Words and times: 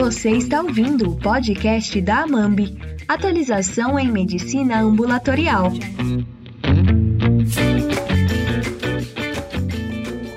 Você 0.00 0.30
está 0.30 0.62
ouvindo 0.62 1.10
o 1.10 1.16
podcast 1.18 2.00
da 2.00 2.22
Amambi, 2.22 2.74
atualização 3.06 3.98
em 3.98 4.10
medicina 4.10 4.80
ambulatorial. 4.80 5.70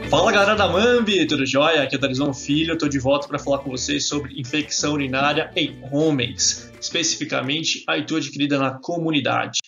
Fala 0.10 0.32
galera 0.34 0.56
da 0.56 0.68
Mambi, 0.68 1.26
tudo 1.26 1.46
jóia? 1.46 1.82
Aqui 1.82 1.96
é 1.96 1.98
o 1.98 2.02
Darizão 2.02 2.34
Filho, 2.34 2.74
estou 2.74 2.90
de 2.90 3.00
volta 3.00 3.26
para 3.26 3.40
falar 3.40 3.60
com 3.60 3.72
vocês 3.72 4.06
sobre 4.06 4.38
infecção 4.38 4.96
urinária 4.96 5.50
em 5.56 5.82
homens, 5.94 6.70
especificamente 6.82 7.86
a 7.88 7.98
ITU 7.98 8.18
adquirida 8.18 8.60
na 8.60 8.72
comunidade. 8.72 9.60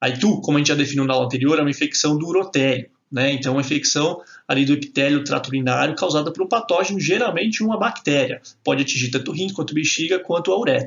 A 0.00 0.08
ITU, 0.08 0.40
como 0.40 0.58
a 0.58 0.60
gente 0.60 0.68
já 0.68 0.74
definiu 0.74 1.04
na 1.04 1.14
aula 1.14 1.26
anterior, 1.26 1.60
é 1.60 1.62
uma 1.62 1.70
infecção 1.70 2.18
do 2.18 2.26
urotélio, 2.26 2.90
né? 3.10 3.32
Então, 3.32 3.52
uma 3.52 3.60
infecção 3.60 4.20
ali 4.52 4.64
do 4.64 4.72
epitélio 4.72 5.24
trato 5.24 5.48
urinário 5.48 5.96
causada 5.96 6.32
por 6.32 6.42
um 6.42 6.48
patógeno, 6.48 7.00
geralmente 7.00 7.62
uma 7.62 7.78
bactéria. 7.78 8.40
Pode 8.62 8.82
atingir 8.82 9.10
tanto 9.10 9.30
o 9.30 9.34
rim, 9.34 9.52
quanto 9.52 9.72
a 9.72 9.74
bexiga, 9.74 10.18
quanto 10.18 10.52
a 10.52 10.58
uretra. 10.58 10.86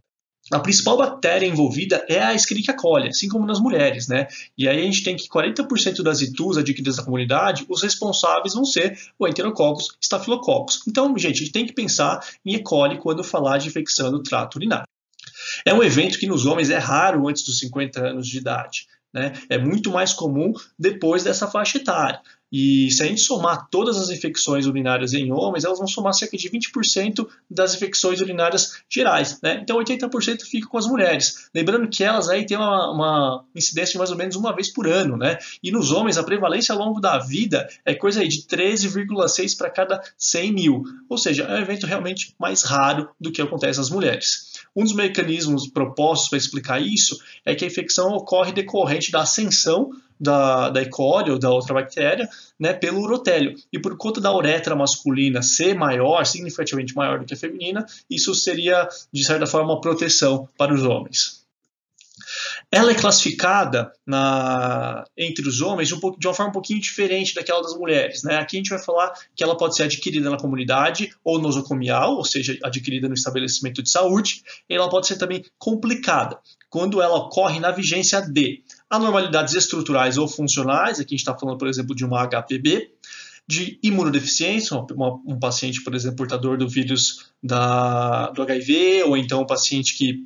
A 0.52 0.60
principal 0.60 0.96
bactéria 0.96 1.48
envolvida 1.48 2.06
é 2.08 2.20
a 2.20 2.36
Escherichia 2.36 2.76
coli, 2.76 3.08
assim 3.08 3.28
como 3.28 3.48
nas 3.48 3.60
mulheres, 3.60 4.08
né? 4.08 4.28
E 4.56 4.70
aí 4.70 4.80
a 4.80 4.84
gente 4.84 5.04
tem 5.04 5.16
que 5.16 5.28
40% 5.28 6.04
das 6.04 6.22
ITUs 6.22 6.58
adquiridas 6.58 6.98
na 6.98 7.04
comunidade, 7.04 7.66
os 7.68 7.82
responsáveis 7.82 8.54
vão 8.54 8.64
ser 8.64 8.96
o 9.18 9.28
Enterococcus 9.28 9.98
Staphylococcus. 10.00 10.82
Então, 10.88 11.18
gente, 11.18 11.38
a 11.38 11.40
gente 11.40 11.52
tem 11.52 11.66
que 11.66 11.74
pensar 11.74 12.24
em 12.46 12.54
E. 12.54 12.60
coli 12.62 13.00
quando 13.00 13.24
falar 13.24 13.58
de 13.58 13.70
infecção 13.70 14.12
do 14.12 14.22
trato 14.22 14.58
urinário. 14.58 14.88
É 15.66 15.74
um 15.74 15.82
evento 15.82 16.20
que 16.20 16.28
nos 16.28 16.46
homens 16.46 16.70
é 16.70 16.78
raro 16.78 17.28
antes 17.28 17.44
dos 17.44 17.58
50 17.58 18.00
anos 18.00 18.28
de 18.28 18.38
idade. 18.38 18.86
Né? 19.12 19.34
É 19.50 19.58
muito 19.58 19.90
mais 19.90 20.14
comum 20.14 20.54
depois 20.78 21.24
dessa 21.24 21.48
faixa 21.48 21.78
etária. 21.78 22.22
E 22.58 22.90
se 22.90 23.04
a 23.04 23.06
gente 23.06 23.20
somar 23.20 23.68
todas 23.70 23.98
as 23.98 24.10
infecções 24.10 24.66
urinárias 24.66 25.12
em 25.12 25.30
homens, 25.30 25.66
elas 25.66 25.78
vão 25.78 25.90
somar 25.90 26.14
cerca 26.14 26.38
de 26.38 26.50
20% 26.50 27.28
das 27.52 27.76
infecções 27.76 28.22
urinárias 28.22 28.82
gerais. 28.90 29.42
Né? 29.44 29.60
Então 29.62 29.78
80% 29.78 30.44
fica 30.44 30.66
com 30.66 30.78
as 30.78 30.88
mulheres. 30.88 31.50
Lembrando 31.54 31.90
que 31.90 32.02
elas 32.02 32.30
aí 32.30 32.46
têm 32.46 32.56
uma, 32.56 32.94
uma, 32.94 33.46
incidência 33.54 33.92
de 33.92 33.98
mais 33.98 34.10
ou 34.10 34.16
menos 34.16 34.38
uma 34.38 34.56
vez 34.56 34.72
por 34.72 34.88
ano. 34.88 35.18
Né? 35.18 35.38
E 35.62 35.70
nos 35.70 35.92
homens, 35.92 36.18
a 36.18 36.24
prevalência 36.24 36.72
ao 36.72 36.80
longo 36.80 37.02
da 37.02 37.18
vida 37.18 37.68
é 37.84 37.94
coisa 37.94 38.22
aí 38.22 38.30
de 38.30 38.44
13,6 38.44 39.58
para 39.58 39.70
cada 39.70 40.02
100 40.18 40.54
mil. 40.54 40.84
Ou 41.10 41.18
seja, 41.18 41.44
é 41.44 41.56
um 41.56 41.62
evento 41.62 41.86
realmente 41.86 42.34
mais 42.40 42.64
raro 42.64 43.10
do 43.20 43.34
que 43.34 43.42
acontece 43.42 43.80
nas 43.80 43.90
mulheres. 43.90 44.54
Um 44.74 44.84
dos 44.84 44.94
mecanismos 44.94 45.68
propostos 45.68 46.30
para 46.30 46.38
explicar 46.38 46.82
isso 46.82 47.20
é 47.44 47.54
que 47.54 47.66
a 47.66 47.68
infecção 47.68 48.14
ocorre 48.14 48.54
decorrente 48.54 49.12
da 49.12 49.24
ascensão 49.24 49.92
da, 50.20 50.70
da 50.70 50.82
E. 50.82 50.90
coli 50.90 51.32
ou 51.32 51.40
da 51.40 51.50
outra 51.50 51.74
bactéria 51.74 52.28
né, 52.60 52.74
pelo 52.74 53.02
urotélio. 53.02 53.56
E 53.72 53.80
por 53.80 53.98
conta 53.98 54.22
da 54.22 54.36
uretra 54.36 54.76
masculina 54.76 55.42
ser 55.42 55.76
maior, 55.76 56.26
significativamente 56.26 56.96
maior 56.96 57.20
do 57.20 57.26
que 57.26 57.34
a 57.34 57.38
feminina, 57.38 57.86
isso 58.10 58.34
seria, 58.34 58.88
de 59.12 59.24
certa 59.24 59.46
forma, 59.46 59.74
uma 59.74 59.82
proteção 59.82 60.48
para 60.58 60.74
os 60.74 60.84
homens. 60.84 61.46
Ela 62.72 62.92
é 62.92 62.96
classificada 62.96 63.92
na, 64.06 65.06
entre 65.18 65.48
os 65.48 65.62
homens 65.62 65.88
de, 65.88 65.96
um 65.96 66.00
pouco, 66.00 66.20
de, 66.20 66.28
uma 66.28 66.34
forma 66.34 66.50
um 66.50 66.54
pouquinho 66.54 66.80
diferente 66.80 67.34
daquela 67.34 67.62
das 67.62 67.76
mulheres. 67.76 68.24
Né? 68.24 68.38
Aqui 68.38 68.58
a 68.58 68.60
gente 68.60 68.70
vai 68.70 68.80
falar 68.80 69.14
que 69.36 69.44
ela 69.44 69.56
pode 69.56 69.76
ser 69.76 69.84
adquirida 69.84 70.30
na 70.30 70.38
comunidade 70.38 71.14
ou 71.24 71.40
nosocomial, 71.40 72.16
ou 72.16 72.26
seja, 72.26 72.58
adquirida 72.64 73.08
no 73.08 73.14
estabelecimento 73.14 73.84
de 73.84 73.90
saúde, 73.90 74.44
ela 74.70 74.90
pode 74.90 75.08
ser 75.08 75.18
também 75.18 75.46
complicada, 75.58 76.40
quando 76.70 77.02
ela 77.02 77.16
ocorre 77.16 77.60
na 77.60 77.72
vigência 77.72 78.22
de 78.22 78.64
anormalidades 78.90 79.54
estruturais 79.54 80.18
ou 80.18 80.28
funcionais, 80.28 81.00
aqui 81.00 81.16
a 81.16 81.18
gente 81.18 81.20
está 81.20 81.38
falando, 81.38 81.58
por 81.58 81.68
exemplo, 81.68 81.96
de 81.96 82.06
uma 82.06 82.26
HPB, 82.28 82.92
de 83.48 83.80
imunodeficiência, 83.84 84.76
uma, 84.78 85.20
um 85.26 85.40
paciente, 85.40 85.84
por 85.84 85.94
exemplo, 85.94 86.18
portador 86.18 86.58
do 86.58 86.68
vírus 86.68 87.32
da, 87.42 88.32
do 88.32 88.42
HIV, 88.42 89.04
ou 89.04 89.18
então 89.18 89.42
um 89.42 89.46
paciente 89.46 89.96
que 89.96 90.26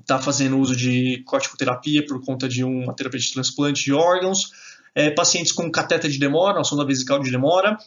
está 0.00 0.18
fazendo 0.18 0.58
uso 0.58 0.74
de 0.74 1.22
corticoterapia 1.24 2.04
por 2.04 2.24
conta 2.24 2.48
de 2.48 2.64
uma 2.64 2.94
terapia 2.94 3.20
de 3.20 3.32
transplante 3.32 3.84
de 3.84 3.92
órgãos, 3.92 4.50
é, 4.94 5.10
pacientes 5.10 5.52
com 5.52 5.70
cateta 5.70 6.08
de 6.08 6.18
demora, 6.18 6.58
uma 6.58 6.64
sonda 6.64 6.84
vesical 6.84 7.20
de 7.20 7.30
demora, 7.30 7.78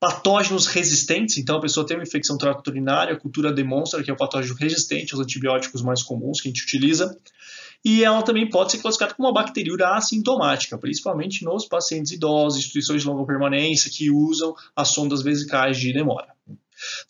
patógenos 0.00 0.66
resistentes, 0.66 1.36
então 1.38 1.56
a 1.56 1.60
pessoa 1.60 1.86
tem 1.86 1.96
uma 1.96 2.02
infecção 2.02 2.38
trato 2.38 2.68
urinária, 2.68 3.14
a 3.14 3.18
cultura 3.18 3.52
demonstra 3.52 4.02
que 4.02 4.10
é 4.10 4.14
um 4.14 4.16
patógeno 4.16 4.54
resistente 4.54 5.14
aos 5.14 5.22
antibióticos 5.22 5.82
mais 5.82 6.02
comuns 6.02 6.40
que 6.40 6.48
a 6.48 6.50
gente 6.50 6.62
utiliza, 6.62 7.18
e 7.86 8.02
ela 8.02 8.20
também 8.20 8.50
pode 8.50 8.72
ser 8.72 8.78
classificada 8.78 9.14
como 9.14 9.28
uma 9.28 9.32
bacteriúria 9.32 9.90
assintomática, 9.90 10.76
principalmente 10.76 11.44
nos 11.44 11.68
pacientes 11.68 12.10
idosos, 12.10 12.58
instituições 12.58 13.02
de 13.02 13.08
longa 13.08 13.24
permanência 13.24 13.88
que 13.88 14.10
usam 14.10 14.56
as 14.74 14.88
sondas 14.88 15.22
vesicais 15.22 15.78
de 15.78 15.92
demora. 15.92 16.26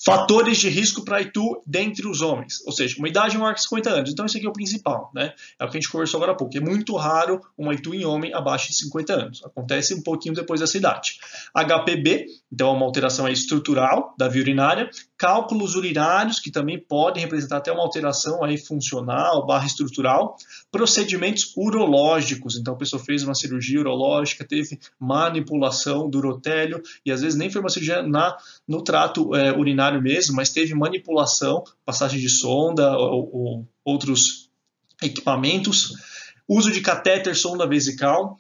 Fatores 0.04 0.59
de 0.59 0.69
risco 0.69 1.03
para 1.03 1.20
ITU 1.22 1.62
dentre 1.66 2.06
os 2.06 2.20
homens, 2.20 2.65
ou 2.66 2.72
seja, 2.72 2.97
uma 2.98 3.09
idade 3.09 3.36
maior 3.36 3.54
que 3.54 3.62
50 3.62 3.91
anos. 3.91 4.10
Então, 4.10 4.26
esse 4.26 4.36
aqui 4.36 4.47
é 4.47 4.48
o 4.50 4.53
principal, 4.53 5.10
né? 5.15 5.32
É 5.59 5.65
o 5.65 5.69
que 5.69 5.78
a 5.78 5.81
gente 5.81 5.91
conversou 5.91 6.19
agora 6.19 6.32
há 6.32 6.34
pouco. 6.34 6.56
É 6.56 6.60
muito 6.60 6.94
raro 6.94 7.41
uma 7.56 7.75
ITU 7.75 7.94
em 7.94 8.04
homem 8.04 8.32
abaixo 8.32 8.69
de 8.69 8.76
50 8.76 9.15
anos. 9.15 9.44
Acontece 9.44 9.94
um 9.94 10.03
pouquinho 10.03 10.34
depois 10.34 10.60
dessa 10.60 10.76
idade. 10.76 11.19
HPB, 11.54 12.26
então 12.53 12.69
é 12.69 12.72
uma 12.72 12.86
alteração 12.86 13.26
estrutural 13.28 14.15
da 14.19 14.28
via 14.28 14.42
urinária. 14.42 14.88
Cálculos 15.19 15.75
urinários, 15.75 16.38
que 16.38 16.50
também 16.50 16.78
podem 16.78 17.22
representar 17.22 17.59
até 17.59 17.72
uma 17.72 17.82
alteração 17.82 18.44
aí 18.44 18.59
funcional 18.59 19.47
barra 19.47 19.66
estrutural. 19.66 20.37
Procedimentos 20.71 21.53
urológicos, 21.56 22.56
então 22.56 22.75
a 22.75 22.77
pessoa 22.77 23.03
fez 23.03 23.22
uma 23.25 23.34
cirurgia 23.34 23.81
urológica, 23.81 24.47
teve 24.47 24.78
manipulação 24.99 26.10
do 26.10 26.19
urotélio, 26.19 26.82
e 27.04 27.10
às 27.10 27.22
vezes 27.22 27.38
nem 27.38 27.50
foi 27.50 27.60
uma 27.60 27.71
cirurgia 27.71 28.03
na, 28.03 28.37
no 28.69 28.82
trato 28.82 29.34
é, 29.34 29.56
urinário 29.56 30.03
mesmo, 30.03 30.37
mas 30.37 30.50
teve 30.50 30.75
manipulação, 30.75 31.65
passagem 31.84 32.21
de 32.21 32.28
sonda 32.28 32.97
ou, 32.98 33.31
ou 33.33 33.69
outros 33.84 34.50
equipamentos, 35.03 35.94
uso 36.48 36.71
de 36.71 36.81
catéter 36.81 37.34
sonda 37.34 37.66
vesical, 37.66 38.37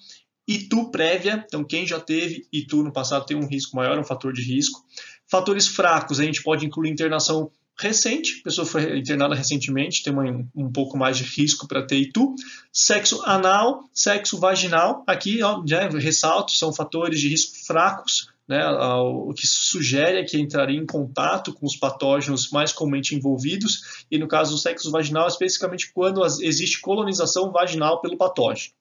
ITU 0.48 0.90
prévia, 0.92 1.44
então 1.46 1.64
quem 1.64 1.86
já 1.86 1.98
teve 1.98 2.46
ITU 2.52 2.84
no 2.84 2.92
passado 2.92 3.26
tem 3.26 3.36
um 3.36 3.48
risco 3.48 3.76
maior, 3.76 3.98
um 3.98 4.04
fator 4.04 4.32
de 4.32 4.42
risco. 4.42 4.84
Fatores 5.28 5.66
fracos, 5.66 6.20
a 6.20 6.24
gente 6.24 6.42
pode 6.42 6.64
incluir 6.64 6.90
internação 6.90 7.50
recente, 7.78 8.40
pessoa 8.42 8.66
foi 8.66 8.98
internada 8.98 9.34
recentemente, 9.34 10.02
tem 10.02 10.12
uma, 10.12 10.24
um 10.54 10.72
pouco 10.72 10.96
mais 10.96 11.18
de 11.18 11.24
risco 11.24 11.68
para 11.68 11.82
ter 11.82 11.96
ITU. 11.96 12.34
Sexo 12.72 13.22
anal, 13.24 13.84
sexo 13.92 14.38
vaginal, 14.38 15.04
aqui 15.06 15.42
ó, 15.42 15.62
já 15.66 15.88
ressalto, 15.88 16.52
são 16.52 16.72
fatores 16.72 17.20
de 17.20 17.28
risco 17.28 17.66
fracos, 17.66 18.30
né, 18.48 18.64
o 18.68 19.34
que 19.34 19.46
sugere 19.46 20.18
é 20.18 20.24
que 20.24 20.38
entraria 20.38 20.78
em 20.78 20.86
contato 20.86 21.52
com 21.52 21.66
os 21.66 21.76
patógenos 21.76 22.50
mais 22.50 22.72
comumente 22.72 23.14
envolvidos, 23.14 24.04
e 24.10 24.18
no 24.18 24.28
caso 24.28 24.52
do 24.52 24.58
sexo 24.58 24.90
vaginal, 24.90 25.26
especificamente 25.26 25.92
quando 25.92 26.24
existe 26.24 26.80
colonização 26.80 27.50
vaginal 27.50 28.00
pelo 28.00 28.16
patógeno. 28.16 28.72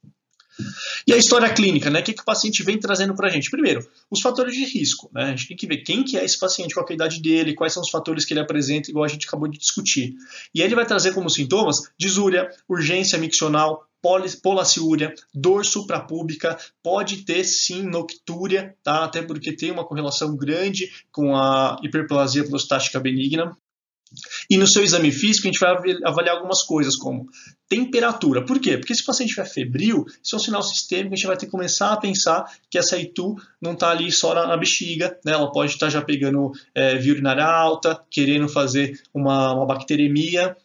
E 1.08 1.14
a 1.14 1.18
história 1.18 1.52
clínica, 1.54 1.90
né? 1.90 2.00
O 2.00 2.04
que, 2.04 2.14
que 2.14 2.22
o 2.22 2.26
paciente 2.26 2.64
vem 2.64 2.80
trazendo 2.80 3.16
para 3.16 3.28
a 3.28 3.32
gente? 3.32 3.50
Primeiro, 3.50 3.86
os 4.10 4.22
fatores 4.22 4.56
de 4.56 4.66
risco, 4.66 5.10
né? 5.14 5.26
A 5.26 5.30
gente 5.30 5.48
tem 5.48 5.58
que 5.58 5.68
ver 5.68 5.78
quem 5.78 6.04
que 6.04 6.18
é 6.18 6.24
esse 6.24 6.40
paciente, 6.40 6.74
qual 6.74 6.86
é 6.88 6.92
a 6.92 6.96
idade 6.96 7.22
dele, 7.22 7.54
quais 7.54 7.74
são 7.74 7.84
os 7.84 7.90
fatores 7.90 8.26
que 8.26 8.34
ele 8.34 8.40
apresenta, 8.40 8.90
igual 8.90 9.06
a 9.06 9.10
gente 9.10 9.28
acabou 9.28 9.48
de 9.48 9.58
discutir. 9.58 10.16
E 10.54 10.62
aí 10.62 10.68
ele 10.68 10.76
vai 10.76 10.86
trazer 10.86 11.14
como 11.14 11.30
sintomas 11.30 11.78
disúria, 11.98 12.50
urgência 12.70 13.18
miccional, 13.18 13.88
polaciúria, 14.42 15.14
dor 15.34 15.66
suprapúbica, 15.66 16.58
pode 16.84 17.26
ter 17.26 17.44
sim 17.44 17.82
noctúria, 17.82 18.76
tá? 18.84 19.04
até 19.04 19.22
porque 19.22 19.52
tem 19.52 19.72
uma 19.72 19.86
correlação 19.86 20.36
grande 20.36 20.92
com 21.12 21.36
a 21.36 21.80
hiperplasia 21.84 22.48
prostática 22.48 23.00
benigna. 23.00 23.58
E 24.50 24.58
no 24.58 24.68
seu 24.68 24.84
exame 24.84 25.12
físico, 25.12 25.48
a 25.48 25.52
gente 25.52 25.60
vai 25.60 25.76
avaliar 26.04 26.36
algumas 26.36 26.64
coisas, 26.64 26.96
como 26.96 27.28
temperatura. 27.68 28.46
Por 28.46 28.60
quê? 28.60 28.78
Porque 28.78 28.94
se 28.94 29.02
o 29.02 29.06
paciente 29.06 29.30
estiver 29.30 29.48
febril, 29.48 30.06
isso 30.24 30.36
é 30.36 30.38
um 30.38 30.42
sinal 30.42 30.62
sistêmico, 30.62 31.14
a 31.14 31.16
gente 31.16 31.28
vai 31.28 31.38
ter 31.38 31.48
que 31.48 31.52
começar 31.52 31.92
a 31.92 31.98
pensar 31.98 32.46
que 32.70 32.78
essa 32.78 32.98
ITU 32.98 33.36
não 33.60 33.74
está 33.74 33.90
ali 33.90 34.12
só 34.12 34.34
na, 34.36 34.48
na, 34.48 34.58
bexiga, 34.58 35.18
né? 35.26 35.34
ela 35.34 35.52
pode 35.52 35.72
estar 35.72 35.88
tá 35.88 35.92
já 35.92 36.02
pegando 36.02 36.52
é, 36.74 36.96
via 36.96 37.14
urinária 37.14 37.44
alta, 37.44 38.00
querendo 38.10 38.48
fazer 38.48 39.02
uma, 39.14 39.54
uma 39.54 39.66
bacteremia, 39.66 40.56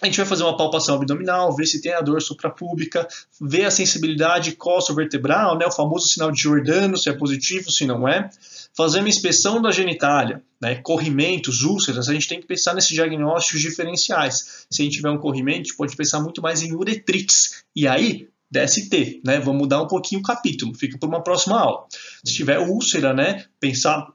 a 0.00 0.06
gente 0.06 0.16
vai 0.16 0.26
fazer 0.26 0.44
uma 0.44 0.56
palpação 0.56 0.94
abdominal, 0.94 1.54
ver 1.56 1.66
se 1.66 1.80
tem 1.80 1.92
a 1.92 2.00
dor 2.00 2.22
suprapúbica, 2.22 3.06
ver 3.40 3.64
a 3.64 3.70
sensibilidade 3.70 4.52
costo-vertebral, 4.52 5.58
né, 5.58 5.66
o 5.66 5.72
famoso 5.72 6.06
sinal 6.06 6.30
de 6.30 6.40
Giordano, 6.40 6.96
se 6.96 7.10
é 7.10 7.12
positivo, 7.12 7.70
se 7.70 7.84
não 7.84 8.06
é. 8.06 8.30
Fazer 8.76 9.00
uma 9.00 9.08
inspeção 9.08 9.60
da 9.60 9.72
genitália, 9.72 10.40
né, 10.60 10.76
corrimentos, 10.76 11.62
úlceras, 11.62 12.08
a 12.08 12.12
gente 12.12 12.28
tem 12.28 12.40
que 12.40 12.46
pensar 12.46 12.74
nesses 12.74 12.90
diagnósticos 12.90 13.60
diferenciais. 13.60 14.66
Se 14.70 14.82
a 14.82 14.84
gente 14.84 14.94
tiver 14.94 15.10
um 15.10 15.18
corrimento, 15.18 15.60
a 15.60 15.64
gente 15.64 15.76
pode 15.76 15.96
pensar 15.96 16.20
muito 16.20 16.40
mais 16.40 16.62
em 16.62 16.72
uretrites. 16.72 17.64
E 17.74 17.88
aí, 17.88 18.28
DST, 18.50 19.20
né? 19.24 19.40
Vamos 19.40 19.62
mudar 19.62 19.82
um 19.82 19.86
pouquinho 19.86 20.20
o 20.20 20.24
capítulo, 20.24 20.74
fica 20.74 20.96
para 20.96 21.08
uma 21.08 21.22
próxima 21.22 21.60
aula. 21.60 21.86
Se 22.24 22.34
tiver 22.34 22.58
úlcera, 22.58 23.12
né? 23.12 23.44
Pensar 23.60 24.08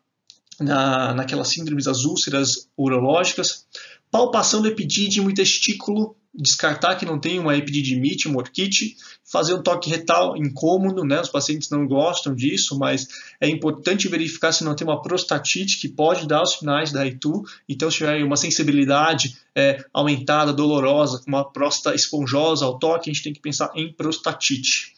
na, 0.60 1.14
naquelas 1.14 1.50
síndromes 1.50 1.86
das 1.86 2.04
úlceras 2.06 2.68
urológicas 2.78 3.68
palpação 4.14 4.62
do 4.62 4.68
epidídimo 4.68 5.32
e 5.32 5.34
testículo 5.34 6.16
descartar 6.32 6.96
que 6.96 7.06
não 7.06 7.20
tem 7.20 7.40
uma 7.40 7.58
epididimite, 7.58 8.28
uma 8.28 8.38
orquite, 8.40 8.96
fazer 9.24 9.56
um 9.56 9.62
toque 9.62 9.90
retal 9.90 10.38
incômodo, 10.38 11.04
né? 11.04 11.20
Os 11.20 11.30
pacientes 11.30 11.70
não 11.72 11.88
gostam 11.88 12.36
disso, 12.36 12.78
mas 12.78 13.08
é 13.42 13.50
importante 13.50 14.08
verificar 14.08 14.52
se 14.52 14.64
não 14.64 14.76
tem 14.76 14.86
uma 14.86 15.02
prostatite 15.02 15.80
que 15.80 15.88
pode 15.88 16.28
dar 16.28 16.44
os 16.44 16.54
sinais 16.54 16.92
da 16.92 17.06
ITU. 17.06 17.44
Então, 17.68 17.90
se 17.90 17.98
tiver 17.98 18.24
uma 18.24 18.38
sensibilidade 18.38 19.36
é, 19.56 19.84
aumentada, 19.92 20.54
dolorosa, 20.54 21.20
com 21.20 21.30
uma 21.30 21.52
próstata 21.52 21.96
esponjosa 21.96 22.66
ao 22.66 22.78
toque, 22.78 23.10
a 23.10 23.14
gente 23.14 23.24
tem 23.24 23.34
que 23.34 23.42
pensar 23.42 23.72
em 23.76 23.92
prostatite. 23.92 24.94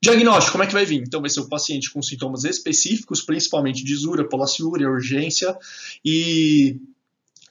Diagnóstico, 0.00 0.52
como 0.52 0.64
é 0.64 0.66
que 0.66 0.74
vai 0.74 0.84
vir? 0.84 1.02
Então, 1.02 1.22
vai 1.22 1.30
ser 1.30 1.40
o 1.40 1.48
paciente 1.48 1.90
com 1.90 2.02
sintomas 2.02 2.44
específicos, 2.44 3.22
principalmente 3.22 3.82
disúria, 3.82 4.28
polaciúria, 4.28 4.88
urgência, 4.88 5.56
e 6.04 6.76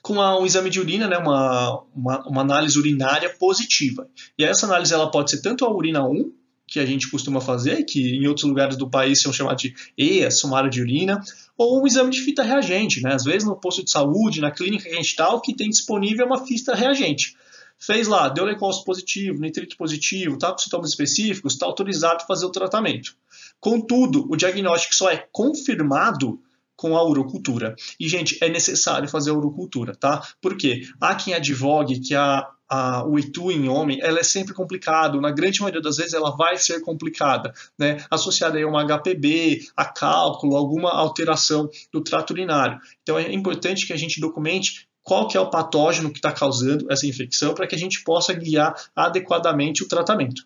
com 0.02 0.14
um 0.14 0.46
exame 0.46 0.70
de 0.70 0.80
urina, 0.80 1.06
né, 1.06 1.18
uma, 1.18 1.82
uma, 1.94 2.28
uma, 2.28 2.40
análise 2.40 2.78
urinária 2.78 3.28
positiva. 3.28 4.08
E 4.38 4.44
essa 4.44 4.66
análise 4.66 4.94
ela 4.94 5.10
pode 5.10 5.30
ser 5.30 5.42
tanto 5.42 5.64
a 5.64 5.70
urina 5.70 6.06
1, 6.06 6.32
que 6.68 6.78
a 6.78 6.84
gente 6.84 7.10
costuma 7.10 7.40
fazer, 7.40 7.84
que 7.84 8.16
em 8.16 8.26
outros 8.26 8.46
lugares 8.46 8.76
do 8.76 8.88
país 8.88 9.20
são 9.20 9.32
chamados 9.32 9.62
de 9.62 9.74
EA, 9.96 10.30
sumário 10.30 10.68
de 10.68 10.82
urina, 10.82 11.18
ou 11.56 11.82
um 11.82 11.86
exame 11.86 12.10
de 12.10 12.20
fita 12.20 12.42
reagente. 12.42 13.02
Né? 13.02 13.14
Às 13.14 13.24
vezes 13.24 13.48
no 13.48 13.56
posto 13.56 13.82
de 13.82 13.90
saúde, 13.90 14.40
na 14.40 14.50
clínica 14.50 14.84
que 14.84 14.90
a 14.90 14.96
gente 14.96 15.06
está, 15.06 15.30
o 15.30 15.40
que 15.40 15.56
tem 15.56 15.70
disponível 15.70 16.26
é 16.26 16.28
uma 16.28 16.46
fita 16.46 16.74
reagente. 16.74 17.34
Fez 17.78 18.06
lá, 18.06 18.28
deu 18.28 18.44
leucócito 18.44 18.84
positivo, 18.84 19.40
nitrito 19.40 19.76
positivo, 19.76 20.34
está 20.34 20.52
com 20.52 20.58
sintomas 20.58 20.90
específicos, 20.90 21.54
está 21.54 21.64
autorizado 21.64 22.22
a 22.22 22.26
fazer 22.26 22.44
o 22.44 22.50
tratamento. 22.50 23.16
Contudo, 23.60 24.26
o 24.28 24.36
diagnóstico 24.36 24.94
só 24.94 25.10
é 25.10 25.16
confirmado 25.32 26.40
com 26.78 26.96
a 26.96 27.02
urocultura. 27.02 27.74
E, 27.98 28.08
gente, 28.08 28.38
é 28.40 28.48
necessário 28.48 29.08
fazer 29.08 29.30
a 29.30 29.34
urocultura, 29.34 29.96
tá? 29.96 30.22
Por 30.40 30.56
quê? 30.56 30.82
Há 31.00 31.12
quem 31.16 31.34
advogue 31.34 31.98
que 31.98 32.14
a, 32.14 32.46
a, 32.68 33.04
o 33.04 33.18
ITU 33.18 33.50
em 33.50 33.68
homem, 33.68 33.98
ela 34.00 34.20
é 34.20 34.22
sempre 34.22 34.54
complicado, 34.54 35.20
na 35.20 35.32
grande 35.32 35.60
maioria 35.60 35.82
das 35.82 35.96
vezes 35.96 36.14
ela 36.14 36.36
vai 36.36 36.56
ser 36.56 36.80
complicada, 36.80 37.52
né? 37.76 37.96
Associada 38.08 38.62
a 38.62 38.66
uma 38.66 38.84
HPB, 38.86 39.66
a 39.76 39.84
cálculo, 39.84 40.56
alguma 40.56 40.92
alteração 40.92 41.68
do 41.92 42.00
trato 42.00 42.30
urinário. 42.30 42.78
Então 43.02 43.18
é 43.18 43.32
importante 43.32 43.84
que 43.84 43.92
a 43.92 43.96
gente 43.96 44.20
documente 44.20 44.88
qual 45.02 45.26
que 45.26 45.36
é 45.36 45.40
o 45.40 45.50
patógeno 45.50 46.12
que 46.12 46.18
está 46.18 46.30
causando 46.30 46.86
essa 46.92 47.06
infecção 47.06 47.54
para 47.54 47.66
que 47.66 47.74
a 47.74 47.78
gente 47.78 48.04
possa 48.04 48.32
guiar 48.32 48.72
adequadamente 48.94 49.82
o 49.82 49.88
tratamento. 49.88 50.42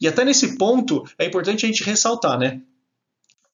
E 0.00 0.08
até 0.08 0.24
nesse 0.24 0.56
ponto 0.56 1.04
é 1.18 1.26
importante 1.26 1.66
a 1.66 1.68
gente 1.68 1.84
ressaltar, 1.84 2.38
né? 2.38 2.62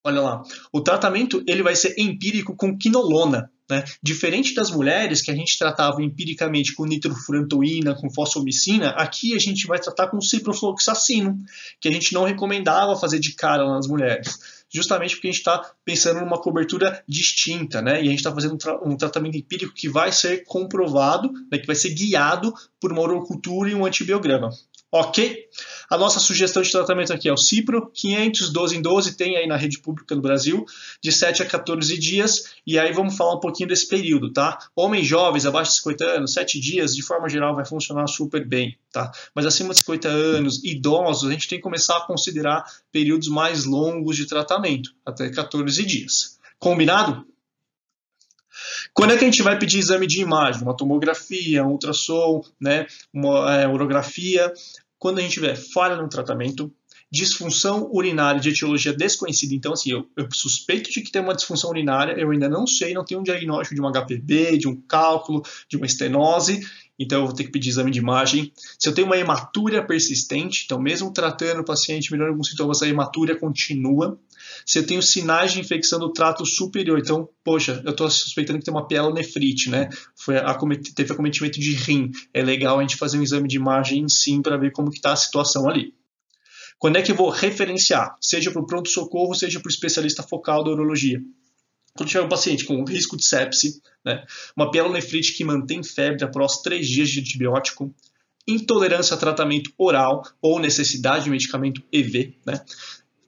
Olha 0.02 0.20
lá, 0.22 0.42
o 0.72 0.80
tratamento 0.80 1.44
ele 1.46 1.62
vai 1.62 1.76
ser 1.76 1.94
empírico 1.98 2.56
com 2.56 2.76
quinolona, 2.76 3.50
né? 3.70 3.84
Diferente 4.02 4.54
das 4.54 4.70
mulheres 4.70 5.22
que 5.22 5.30
a 5.30 5.34
gente 5.34 5.56
tratava 5.56 6.02
empiricamente 6.02 6.74
com 6.74 6.84
nitrofurantoína, 6.84 7.94
com 7.94 8.10
fosfomicina, 8.10 8.90
aqui 8.90 9.34
a 9.34 9.38
gente 9.38 9.66
vai 9.66 9.78
tratar 9.78 10.08
com 10.08 10.20
ciprofloxacino, 10.20 11.38
que 11.80 11.88
a 11.88 11.92
gente 11.92 12.12
não 12.12 12.24
recomendava 12.24 12.96
fazer 12.96 13.20
de 13.20 13.34
cara 13.34 13.64
nas 13.68 13.86
mulheres, 13.86 14.38
justamente 14.72 15.14
porque 15.14 15.28
a 15.28 15.30
gente 15.30 15.38
está 15.38 15.72
pensando 15.84 16.20
numa 16.20 16.40
cobertura 16.40 17.02
distinta, 17.06 17.80
né? 17.80 18.02
E 18.02 18.06
a 18.06 18.10
gente 18.10 18.16
está 18.16 18.32
fazendo 18.32 18.54
um, 18.54 18.58
tra 18.58 18.76
um, 18.82 18.96
tratamento 18.96 19.36
empírico 19.36 19.74
que 19.74 19.88
vai 19.88 20.10
ser 20.10 20.44
comprovado, 20.44 21.30
né? 21.52 21.58
que 21.58 21.66
vai 21.66 21.76
ser 21.76 21.90
guiado 21.90 22.52
por 22.80 22.90
uma 22.90 23.02
orocultura 23.02 23.70
e 23.70 23.74
um 23.74 23.84
antibiograma. 23.84 24.50
Ok? 24.92 25.48
A 25.88 25.96
nossa 25.96 26.18
sugestão 26.18 26.62
de 26.62 26.70
tratamento 26.70 27.12
aqui 27.12 27.28
é 27.28 27.32
o 27.32 27.36
Cipro, 27.36 27.90
512 27.94 28.76
em 28.76 28.82
12, 28.82 29.16
tem 29.16 29.36
aí 29.36 29.46
na 29.46 29.56
rede 29.56 29.78
pública 29.78 30.16
no 30.16 30.20
Brasil, 30.20 30.64
de 31.00 31.12
7 31.12 31.44
a 31.44 31.46
14 31.46 31.96
dias, 31.96 32.54
e 32.66 32.76
aí 32.78 32.92
vamos 32.92 33.16
falar 33.16 33.34
um 33.34 33.40
pouquinho 33.40 33.68
desse 33.68 33.86
período, 33.86 34.32
tá? 34.32 34.58
Homens 34.74 35.06
jovens, 35.06 35.46
abaixo 35.46 35.70
de 35.70 35.76
50 35.78 36.04
anos, 36.04 36.32
7 36.32 36.58
dias, 36.58 36.94
de 36.94 37.02
forma 37.02 37.28
geral, 37.28 37.54
vai 37.54 37.64
funcionar 37.64 38.06
super 38.08 38.44
bem, 38.44 38.76
tá? 38.92 39.12
Mas 39.32 39.46
acima 39.46 39.72
de 39.72 39.78
50 39.78 40.08
anos, 40.08 40.64
idosos, 40.64 41.28
a 41.28 41.32
gente 41.32 41.48
tem 41.48 41.58
que 41.58 41.62
começar 41.62 41.96
a 41.96 42.06
considerar 42.06 42.64
períodos 42.90 43.28
mais 43.28 43.64
longos 43.64 44.16
de 44.16 44.26
tratamento, 44.26 44.92
até 45.06 45.30
14 45.30 45.84
dias. 45.84 46.38
Combinado? 46.58 47.24
Quando 48.94 49.12
é 49.12 49.16
que 49.16 49.24
a 49.24 49.26
gente 49.26 49.42
vai 49.42 49.58
pedir 49.58 49.78
exame 49.78 50.06
de 50.06 50.20
imagem? 50.20 50.62
Uma 50.62 50.76
tomografia, 50.76 51.64
um 51.64 51.70
ultrassom, 51.70 52.42
né? 52.60 52.86
uma 53.12 53.54
é, 53.54 53.68
urografia. 53.68 54.52
Quando 54.98 55.18
a 55.18 55.22
gente 55.22 55.32
tiver 55.32 55.54
falha 55.54 55.96
no 55.96 56.08
tratamento, 56.08 56.72
disfunção 57.10 57.90
urinária 57.92 58.40
de 58.40 58.50
etiologia 58.50 58.92
desconhecida. 58.92 59.54
Então, 59.54 59.72
assim, 59.72 59.90
eu, 59.90 60.06
eu, 60.16 60.28
suspeito 60.32 60.90
de 60.90 61.02
que 61.02 61.10
tem 61.10 61.20
uma 61.20 61.34
disfunção 61.34 61.70
urinária, 61.70 62.12
eu 62.12 62.30
ainda 62.30 62.48
não 62.48 62.66
sei, 62.66 62.94
não 62.94 63.04
tenho 63.04 63.20
um 63.20 63.24
diagnóstico 63.24 63.74
de 63.74 63.80
um 63.80 63.90
HPV, 63.90 64.58
de 64.58 64.68
um 64.68 64.76
cálculo, 64.76 65.42
de 65.68 65.76
uma 65.76 65.86
estenose, 65.86 66.60
então 67.00 67.20
eu 67.20 67.26
vou 67.26 67.34
ter 67.34 67.44
que 67.44 67.50
pedir 67.50 67.70
exame 67.70 67.90
de 67.90 67.98
imagem. 67.98 68.52
Se 68.78 68.86
eu 68.86 68.92
tenho 68.92 69.06
uma 69.06 69.16
hematúria 69.16 69.82
persistente, 69.82 70.64
então 70.66 70.78
mesmo 70.78 71.10
tratando 71.10 71.60
o 71.60 71.64
paciente, 71.64 72.12
melhorando 72.12 72.34
alguns 72.34 72.50
sintomas, 72.50 72.82
a 72.82 72.88
hematúria 72.88 73.34
continua. 73.34 74.20
Se 74.66 74.78
eu 74.78 74.86
tenho 74.86 75.02
sinais 75.02 75.54
de 75.54 75.60
infecção 75.60 75.98
do 75.98 76.12
trato 76.12 76.44
superior, 76.44 76.98
então, 76.98 77.26
poxa, 77.42 77.80
eu 77.86 77.92
estou 77.92 78.10
suspeitando 78.10 78.58
que 78.58 78.66
tem 78.66 78.74
uma 78.74 78.86
pielonefrite, 78.86 79.70
né? 79.70 79.88
Foi 80.14 80.36
acomet 80.36 80.92
teve 80.94 81.10
acometimento 81.10 81.58
de 81.58 81.72
rim. 81.72 82.10
É 82.34 82.42
legal 82.42 82.78
a 82.78 82.82
gente 82.82 82.96
fazer 82.96 83.18
um 83.18 83.22
exame 83.22 83.48
de 83.48 83.56
imagem 83.56 84.06
sim 84.06 84.42
para 84.42 84.58
ver 84.58 84.70
como 84.70 84.90
está 84.90 85.12
a 85.12 85.16
situação 85.16 85.66
ali. 85.66 85.94
Quando 86.78 86.96
é 86.96 87.02
que 87.02 87.12
eu 87.12 87.16
vou 87.16 87.30
referenciar? 87.30 88.14
Seja 88.20 88.50
para 88.50 88.60
o 88.60 88.66
pronto-socorro, 88.66 89.34
seja 89.34 89.58
para 89.58 89.68
o 89.68 89.72
especialista 89.72 90.22
focal 90.22 90.62
da 90.64 90.70
urologia. 90.70 91.20
Quando 91.94 92.08
tiver 92.08 92.22
um 92.22 92.28
paciente 92.28 92.64
com 92.64 92.84
risco 92.84 93.16
de 93.16 93.24
sepse, 93.24 93.82
né, 94.04 94.24
uma 94.56 94.70
pielonefrite 94.70 95.34
que 95.34 95.44
mantém 95.44 95.82
febre 95.82 96.24
após 96.24 96.62
três 96.62 96.88
dias 96.88 97.10
de 97.10 97.20
antibiótico, 97.20 97.94
intolerância 98.46 99.14
a 99.14 99.18
tratamento 99.18 99.72
oral 99.76 100.22
ou 100.40 100.58
necessidade 100.58 101.24
de 101.24 101.30
medicamento 101.30 101.82
EV, 101.92 102.34
né, 102.46 102.64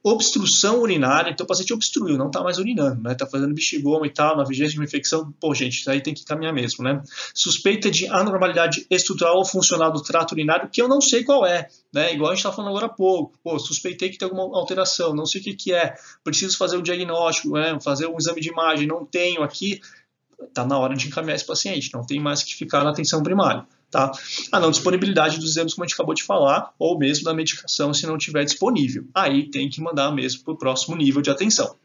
obstrução 0.03 0.81
urinária, 0.81 1.31
então 1.31 1.45
o 1.45 1.47
paciente 1.47 1.73
obstruiu, 1.73 2.19
não 2.19 2.27
está 2.27 2.43
mais 2.43 2.59
urinando, 2.59 3.01
né? 3.01 3.13
Está 3.13 3.27
fazendo 3.27 3.55
bexigoma 3.55 4.07
e 4.07 4.11
tal, 4.11 4.37
na 4.37 4.45
vigência 4.45 4.73
de 4.73 4.79
uma 4.79 4.85
infecção, 4.85 5.33
pô, 5.41 5.55
gente, 5.55 5.79
isso 5.79 5.91
aí 5.91 6.01
tem 6.01 6.13
que 6.13 6.25
caminhar 6.25 6.53
mesmo, 6.53 6.83
né? 6.83 7.01
Suspeita 7.33 7.91
de 7.91 8.09
anormalidade 8.09 8.85
estrutural 8.91 9.37
ou 9.37 9.45
funcional 9.45 9.93
do 9.93 10.03
trato 10.03 10.33
urinário, 10.33 10.69
que 10.69 10.83
eu 10.83 10.89
não 10.89 11.01
sei 11.01 11.23
qual 11.23 11.47
é, 11.47 11.69
né? 11.93 12.13
Igual 12.13 12.33
a 12.33 12.35
gente 12.35 12.45
está 12.45 12.51
falando 12.51 12.71
agora 12.71 12.87
há 12.87 12.89
pouco, 12.89 13.39
pô, 13.45 13.59
suspeitei 13.59 14.11
que 14.11 14.19
tem 14.19 14.27
alguma 14.27 14.59
alteração, 14.59 15.15
não 15.15 15.25
sei 15.25 15.41
o 15.41 15.45
que, 15.45 15.55
que 15.55 15.73
é, 15.73 15.95
preciso 16.25 16.59
fazer 16.59 16.77
um 16.77 16.83
diagnóstico, 16.83 17.53
né? 17.53 17.79
Fazer 17.81 18.07
um 18.07 18.17
exame 18.19 18.41
de 18.41 18.49
imagem, 18.49 18.89
não 18.89 19.07
tenho 19.07 19.43
aqui, 19.43 19.81
está 20.41 20.67
na 20.67 20.79
hora 20.79 20.97
de 20.97 21.07
encaminhar 21.07 21.37
esse 21.37 21.47
paciente, 21.47 21.91
não 21.95 22.05
tem 22.05 22.19
mais 22.19 22.43
que 22.43 22.57
ficar 22.57 22.83
na 22.83 22.91
atenção 22.91 23.23
primária. 23.23 23.65
Tá? 23.93 24.11
A 24.51 24.59
não 24.59 24.71
disponibilidade 24.71 25.39
dos 25.39 25.51
exames, 25.51 25.75
como 25.75 25.85
a 25.85 25.87
gente 25.87 25.95
acabou 25.95 26.15
de 26.15 26.23
falar, 26.23 26.73
ou 26.79 26.99
mesmo 26.99 27.25
da 27.25 27.35
medicação 27.35 27.93
se 27.93 28.07
não 28.07 28.17
estiver 28.17 28.43
disponível. 28.43 29.07
Aí 29.15 29.51
tem 29.51 29.69
que 29.69 29.83
mandar 29.83 30.11
mesmo 30.11 30.43
para 30.43 30.55
o 30.55 30.57
próximo 30.57 30.97
nível 30.97 31.21
de 31.21 31.31
atenção. 31.31 31.77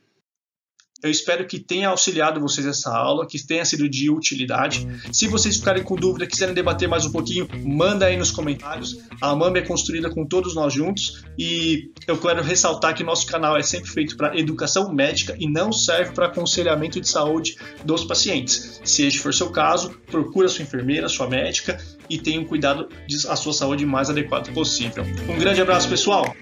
Eu 1.04 1.12
espero 1.12 1.46
que 1.46 1.60
tenha 1.60 1.90
auxiliado 1.90 2.40
vocês 2.40 2.66
essa 2.66 2.96
aula, 2.96 3.28
que 3.28 3.38
tenha 3.46 3.64
sido 3.64 3.88
de 3.88 4.10
utilidade. 4.10 4.88
Se 5.12 5.28
vocês 5.28 5.58
ficarem 5.58 5.84
com 5.84 5.96
dúvida, 5.96 6.26
quiserem 6.26 6.56
debater 6.56 6.88
mais 6.88 7.06
um 7.06 7.12
pouquinho, 7.12 7.48
manda 7.64 8.08
aí 8.08 8.18
nos 8.18 8.32
comentários. 8.32 8.98
A 9.22 9.36
MAMB 9.36 9.58
é 9.58 9.62
construída 9.62 10.10
com 10.10 10.26
todos 10.26 10.56
nós 10.56 10.74
juntos 10.74 11.24
e 11.38 11.92
eu 12.08 12.18
quero 12.18 12.42
ressaltar 12.42 12.96
que 12.96 13.04
nosso 13.04 13.28
canal 13.28 13.56
é 13.56 13.62
sempre 13.62 13.90
feito 13.90 14.18
para 14.18 14.38
educação 14.38 14.92
médica 14.92 15.36
e 15.40 15.48
não 15.48 15.72
serve 15.72 16.14
para 16.14 16.28
aconselhamento 16.28 17.00
de 17.00 17.08
saúde 17.08 17.58
dos 17.86 18.04
pacientes. 18.04 18.82
Se 18.84 19.04
este 19.04 19.20
for 19.20 19.34
seu 19.34 19.52
caso, 19.52 19.92
procure 20.08 20.48
a 20.48 20.50
sua 20.50 20.64
enfermeira, 20.64 21.08
sua 21.08 21.30
médica 21.30 21.78
e 22.10 22.18
tenha 22.18 22.40
um 22.40 22.46
cuidado 22.46 22.90
da 23.08 23.36
sua 23.36 23.54
saúde 23.54 23.86
mais 23.86 24.10
adequado 24.10 24.52
possível. 24.52 25.04
Um 25.30 25.38
grande 25.38 25.62
abraço, 25.62 25.88
pessoal! 25.88 26.36